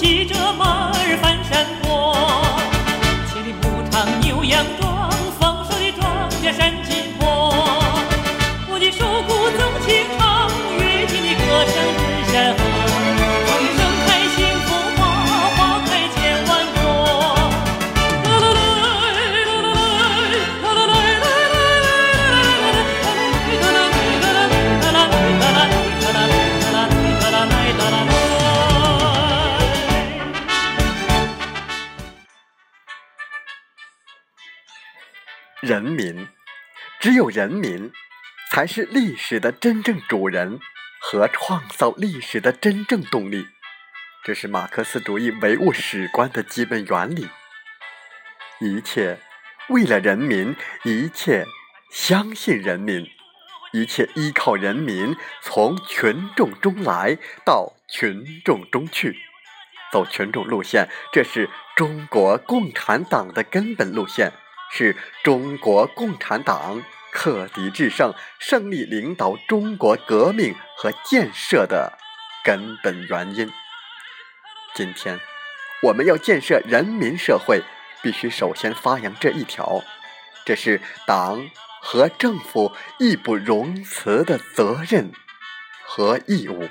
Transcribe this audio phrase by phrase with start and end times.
[0.00, 0.87] 骑着马
[35.78, 36.26] 人民，
[36.98, 37.92] 只有人民
[38.50, 40.58] 才是历史的真正主人
[41.00, 43.46] 和创造历史的真正动力，
[44.24, 47.28] 这是马克思主义唯物史观的基本原理。
[48.60, 49.20] 一切
[49.68, 51.46] 为了人民，一切
[51.92, 53.08] 相信人民，
[53.72, 59.16] 一切依靠人民，从群众中来到群众中去，
[59.92, 64.32] 走群众路线，这是中国共产党的根本路线。
[64.70, 71.98] 是中国共产党克敌制胜、胜利领导中国革命和建设的
[72.44, 73.50] 根本原因。
[74.74, 75.18] 今天，
[75.82, 77.62] 我们要建设人民社会，
[78.02, 79.82] 必须首先发扬这一条，
[80.44, 81.48] 这是党
[81.80, 85.10] 和政府义不容辞的责任
[85.82, 86.68] 和义务。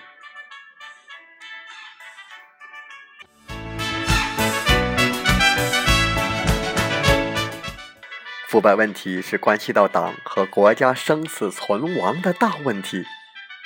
[8.48, 13.04] 腐败问题是关系到党和国家生死存亡的大问题。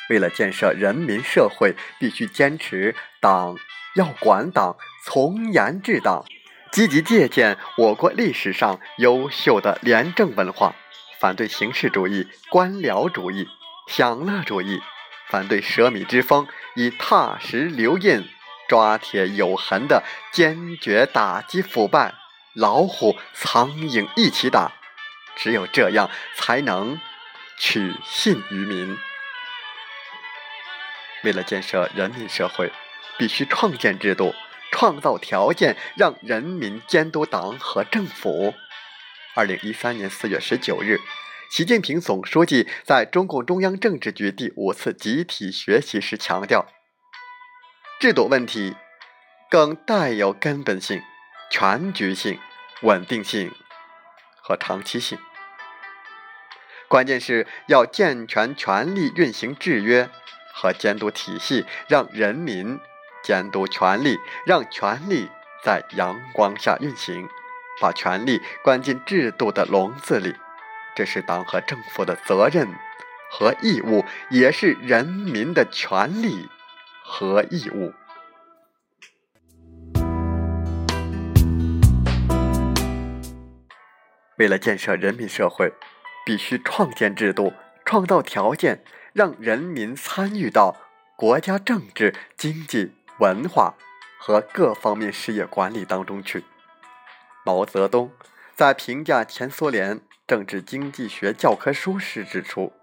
[0.10, 3.56] 为了建设人民社会，必须坚持党
[3.96, 4.76] 要管党、
[5.06, 6.26] 从严治党，
[6.72, 10.74] 积极借鉴我国历史上优秀的廉政文化，
[11.20, 13.48] 反对形式主义、官僚主义、
[13.88, 14.82] 享乐主义，
[15.30, 18.28] 反对奢靡之风，以踏实留印、
[18.68, 20.02] 抓铁有痕的
[20.34, 22.16] 坚决打击腐败，
[22.54, 24.74] 老虎、苍蝇一起打。
[25.36, 27.00] 只有这样，才能
[27.58, 28.98] 取信于民。
[31.24, 32.72] 为了建设人民社会，
[33.18, 34.34] 必须创建制度，
[34.72, 38.54] 创造条件，让人民监督党和政府。
[39.36, 41.00] 二零一三年四月十九日，
[41.50, 46.68] 习近平总书记在中共中央政治局第五次集体学习时强调：
[48.00, 48.76] 制度问题
[49.50, 51.02] 更带有根本性、
[51.52, 52.40] 全局性、
[52.82, 53.54] 稳定性。
[54.44, 55.20] 和长期性，
[56.88, 60.10] 关键是要健全权力运行制约
[60.52, 62.80] 和监督体系，让人民
[63.24, 64.18] 监督权力，
[64.48, 65.30] 让权力
[65.64, 67.30] 在阳光下运行，
[67.80, 70.36] 把权力关进制度的笼子里。
[70.96, 72.68] 这是党和政府的责任
[73.30, 76.50] 和义务，也是人民的权利
[77.06, 77.94] 和义务。
[84.42, 85.72] 为了建设人民社会，
[86.26, 87.54] 必须创建制度，
[87.86, 90.76] 创造条件，让人民参与到
[91.16, 93.76] 国家政治、经济、文化
[94.18, 96.44] 和各方面事业管理当中去。
[97.46, 98.12] 毛泽东
[98.56, 102.74] 在评价前苏联政治经济学教科书时指出，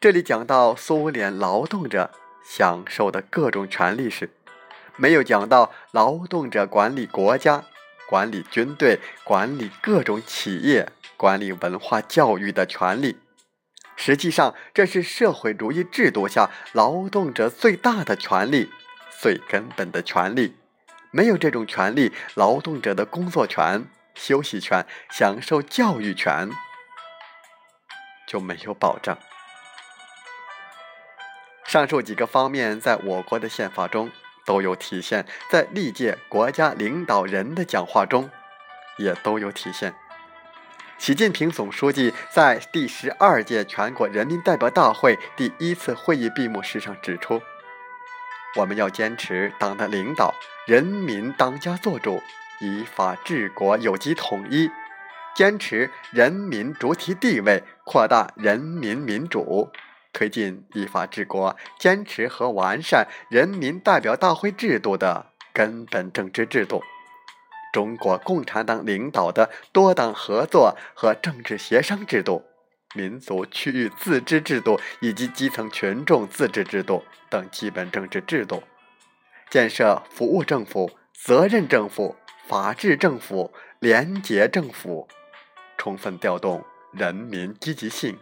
[0.00, 2.10] 这里讲到苏联劳动者
[2.42, 4.30] 享受的各种权利时，
[4.96, 7.64] 没有讲到劳动者管理国家。
[8.10, 13.20] 管理军队、管理各种企业、管理文化教育的权利，
[13.94, 18.68] 实际上这是社会主义制度下劳动者最大的权利、
[19.20, 20.56] 最根本的权利。
[21.12, 23.84] 没有这种权利，劳动者的工作权、
[24.14, 26.50] 休息权、享受教育权
[28.26, 29.16] 就没有保障。
[31.64, 34.10] 上述几个方面，在我国的宪法中。
[34.44, 38.30] 都有体现在历届国家领导人的讲话中，
[38.98, 39.94] 也都有体现。
[40.98, 47.40] 习近平总书记在第十二届全国人民代表大会第一次会议闭幕式上指出
[48.58, 50.34] ：“我们要坚持党的领导，
[50.66, 52.20] 人民当家作主，
[52.60, 54.70] 依法治国，有机统一，
[55.34, 59.72] 坚持人民主体地位，扩大人民民主，
[60.12, 66.82] 推进依法治国，坚持和完善人民代表大会制度的根本政治制度。
[67.72, 72.44] 中国共产党领导的多党合作和政治协商制度、
[72.94, 78.64] 民族区域自治制度以及基层群众自治制度等基本政治制度，
[79.48, 82.16] 建设服务政府、责任政府、
[82.48, 85.06] 法治政府、廉洁政府，
[85.78, 88.18] 充分调动人民积极性。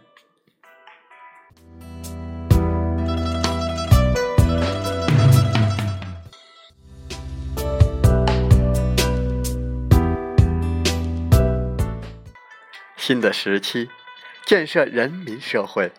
[13.09, 13.89] 新的时期，
[14.45, 15.91] 建设人民社会，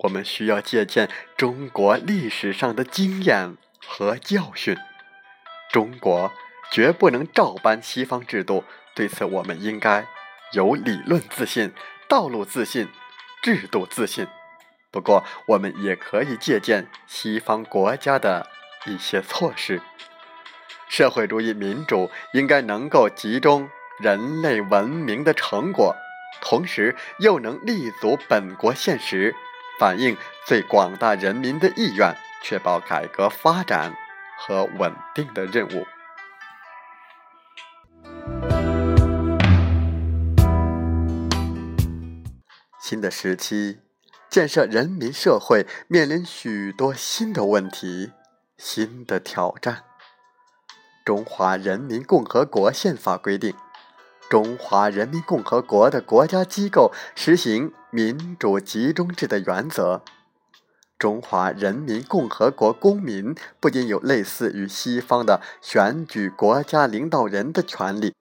[0.00, 3.56] 我们需要借鉴中国历史上的经验
[3.86, 4.76] 和教训。
[5.72, 6.30] 中国
[6.70, 10.06] 绝不能照搬西方制度，对此我们应该
[10.52, 11.72] 有理论自信、
[12.06, 12.86] 道路自信、
[13.42, 14.26] 制度自信。
[14.90, 18.46] 不过，我们也可以借鉴西方国家的
[18.84, 19.80] 一些措施。
[20.86, 25.96] 社会主义民主应该能够集中人类文明的成果。
[26.40, 29.34] 同时又能立足本国现实，
[29.78, 33.94] 反映最广大人民的意愿，确保改革发展
[34.38, 35.86] 和稳定的任务。
[42.80, 43.80] 新的时期，
[44.30, 48.12] 建设人民社会面临许多新的问题、
[48.56, 49.84] 新的挑战。
[51.04, 53.54] 中华人民共和国宪法规定。
[54.28, 60.02] 中华人民共和国的国家机构实行民主集中制的原则。
[60.98, 68.14] 中华人民共和国公民不仅有类似于西方的选举国家领导人的权利，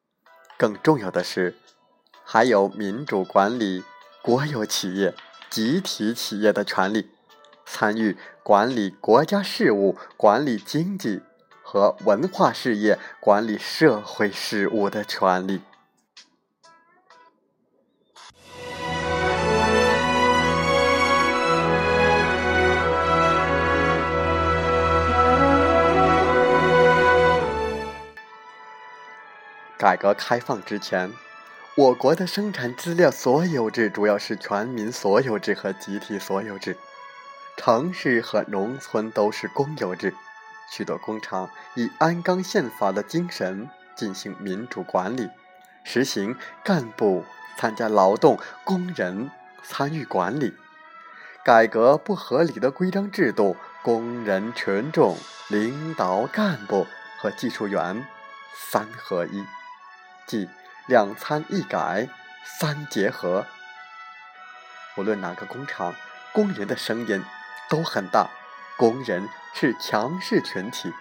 [0.57, 1.55] 更重要的是，
[2.23, 3.83] 还有民主管理
[4.21, 5.13] 国有企业、
[5.49, 7.09] 集体企业的权利，
[7.65, 11.21] 参与管理国家事务、管理经济
[11.63, 15.61] 和文化事业、管理社会事务的权利。
[29.87, 31.13] 改革开放之前，
[31.75, 36.75] 我国的生产资料所有制主要是全民所有制和集体所有制，
[37.55, 40.13] 城市和农村都是公有制。
[40.69, 45.29] 许多工厂以鞍钢宪法的精神进行民主管理，
[45.85, 46.35] 实行
[46.65, 47.23] 干部
[47.57, 49.31] 参加劳动、工人
[49.63, 50.53] 参与管理。
[51.45, 55.15] 改革不合理的规章制度，工人、群众、
[55.47, 56.85] 领导干部
[57.17, 58.05] 和技术员
[58.53, 59.45] 三合一。
[60.27, 60.49] 即
[60.87, 62.09] 两参一改，
[62.59, 63.45] 三结合。
[64.97, 65.95] 无论哪个工厂，
[66.33, 67.23] 工人的声音
[67.69, 68.29] 都很大。
[68.77, 70.93] 工人是强势群体，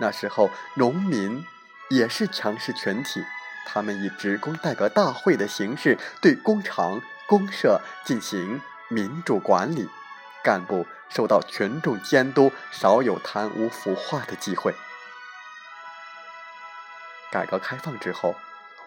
[0.00, 1.46] 那时候农民
[1.90, 3.24] 也是强势群体。
[3.66, 9.88] 他们以职工代表大会的形式对工厂、公社进行民主管理，
[10.42, 14.74] 干部受到群众监督，少有贪污腐化的机会。
[17.30, 18.34] 改革开放之后，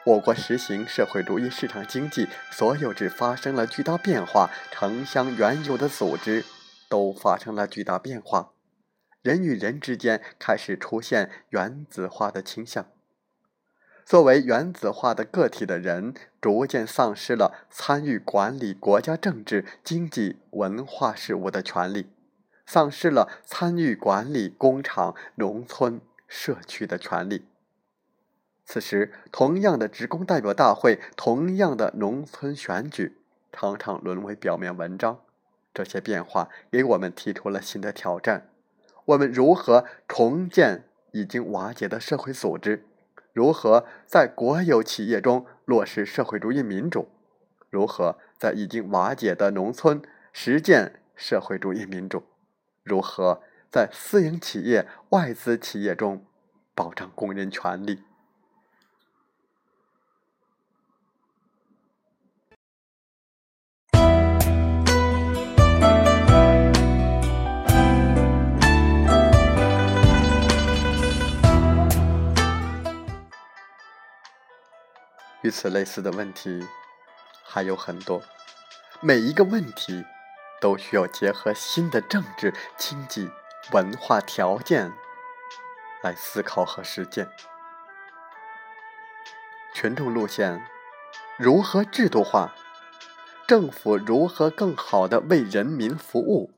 [0.05, 6.43] 我国实行社会主义市场经济，所有制发生了巨大变化，城乡原有的组织
[6.89, 8.53] 都发生了巨大变化，
[9.21, 12.87] 人与人之间开始出现原子化的倾向。
[14.03, 22.09] 作为原子化的个体的人，逐渐丧失了参与管理国家政治、经济、文化事务的权利，
[22.65, 27.45] 丧失了参与管理工厂、农村、社区的权利。
[28.63, 33.17] 此时，同样的职工代表大会，同样的农村选举，
[33.51, 35.19] 常常沦为表面文章。
[35.73, 38.49] 这些变化给我们提出了新的挑战：
[39.05, 42.85] 我们如何重建已经瓦解的社会组织？
[43.33, 47.07] 如何在国有企业中落实社会主义民主？
[47.69, 50.01] 如何在已经瓦解的农村
[50.33, 52.23] 实践社会主义民主？
[52.83, 56.25] 如何在私营企业、外资企业中
[56.75, 58.03] 保障工人权利？
[75.51, 76.65] 此类似的问题
[77.43, 78.23] 还有很多，
[79.01, 80.05] 每一个问题
[80.61, 83.29] 都需要结合新的政治、经济、
[83.73, 84.91] 文化条件
[86.01, 87.29] 来思考和实践。
[89.73, 90.65] 群众路线
[91.37, 92.55] 如何制度化？
[93.47, 96.51] 政府如何更好的为人民服务？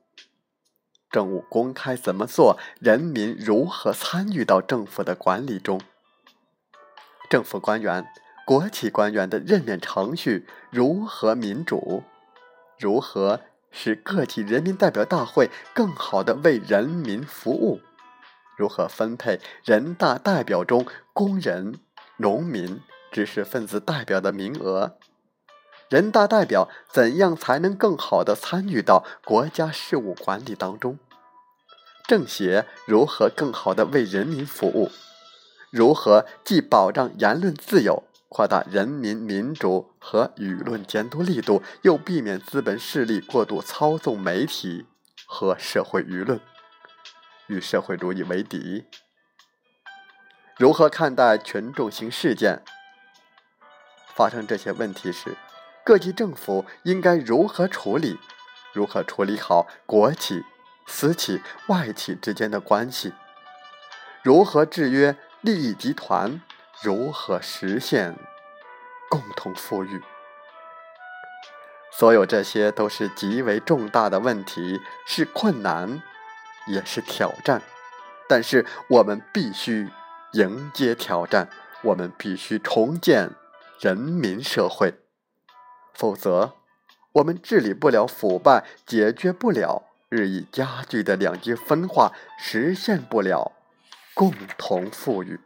[1.09, 2.59] 政务公开怎么做？
[2.79, 5.81] 人民如何参与到政府的管理中？
[7.29, 8.05] 政府官员、
[8.45, 12.03] 国企官员的任免程序如何民主？
[12.77, 13.39] 如何
[13.71, 17.79] 使个体人民代表大会更好的为人民服务？
[18.57, 21.79] 如何分配人大代表中工人、
[22.17, 22.81] 农民、
[23.11, 24.97] 知识分子代表的名额？
[25.89, 30.99] 人大代表怎样才能更好的参与到国家事务管理当中？
[32.05, 34.91] 政协如何更好的为人民服务？
[35.71, 44.87] 如何既保障言论自由，扩大人民民主和舆论监督力度，又避免资本势力过度操纵媒体
[45.27, 46.41] 和社会舆论，
[47.45, 48.85] 与社会主义为敌？
[50.57, 52.63] 如何看待群众性事件？
[54.15, 55.37] 发生这些问题时？
[55.85, 58.17] 各级政府应该如何处理？
[58.73, 60.43] 如何处理好国企、
[60.87, 63.13] 私企、外企之间的关系？
[64.23, 66.41] 如何制约利益集团？
[66.81, 68.15] 如何实现
[69.09, 70.01] 共同富裕？
[71.91, 76.01] 所有这些都是极为重大的问题，是困难，
[76.67, 77.61] 也是挑战。
[78.27, 79.89] 但是我们必须
[80.31, 81.47] 迎接挑战，
[81.83, 83.29] 我们必须重建
[83.79, 84.95] 人民社会。
[85.93, 86.55] 否则，
[87.13, 93.51] 我们治理不了腐败，解决不了日益加剧的两极分化，实现不了
[94.15, 95.39] 共同富裕，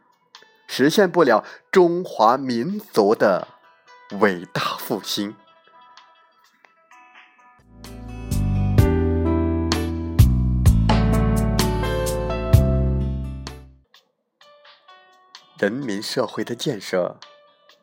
[0.70, 3.48] 实现不了中华民族的
[4.20, 5.34] 伟大复兴。
[15.58, 17.18] 人民社会的建设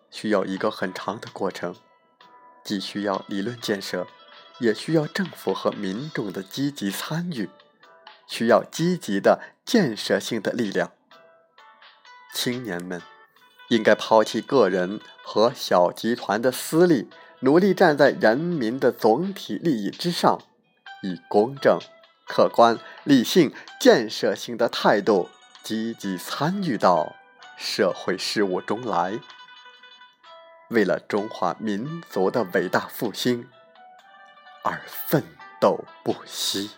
[0.09, 1.75] 需要一个很长的过程。
[2.63, 4.07] 既需要理论建设，
[4.59, 7.49] 也需要政府和民众的积极参与，
[8.25, 10.91] 需要积极的建设性的力量。
[12.35, 13.01] 青年们
[13.69, 20.41] 应该抛弃个人和小集团的私利，努力站在人民的总体利益之上，
[21.01, 21.79] 以公正、
[22.27, 25.29] 客观、理性、建设性的态度
[25.63, 27.15] 积极参与到
[27.57, 29.17] 社会事务中来。
[30.69, 33.47] 为了中华民族的伟大复兴
[34.63, 35.23] 而奋
[35.61, 36.71] 斗不息。